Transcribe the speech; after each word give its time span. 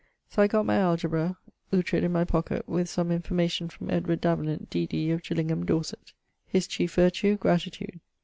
[VIII.] 0.01 0.07
So 0.35 0.41
I 0.41 0.47
got 0.47 0.65
my 0.65 0.77
Algebra, 0.79 1.37
Oughtred 1.71 2.01
in 2.03 2.11
my 2.11 2.23
pocket, 2.23 2.67
with 2.67 2.89
some 2.89 3.11
information 3.11 3.69
from 3.69 3.91
Edward 3.91 4.19
Davenant, 4.19 4.67
D.D., 4.71 5.11
of 5.11 5.21
Gillingham, 5.21 5.63
Dorset. 5.63 6.13
His 6.47 6.65
chiefe 6.65 6.95
vertue, 6.95 7.37
gratitude. 7.37 7.99